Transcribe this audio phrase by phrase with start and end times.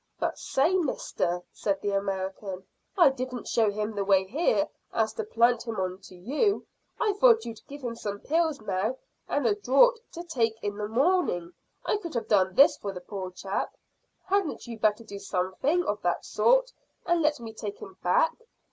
[0.19, 2.65] "But say, mister," said the American;
[2.97, 6.65] "I didn't show him the way here so as to plant him on to you.
[6.99, 10.87] I thought you'd give him some pills now and a draught to take in the
[10.87, 11.53] morning.
[11.85, 13.77] I could have done this for the poor chap.
[14.25, 16.73] Hadn't you better do something of that sort
[17.05, 18.31] and let me take him back?